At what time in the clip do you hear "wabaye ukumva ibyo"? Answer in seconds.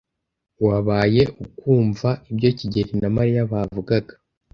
0.65-2.49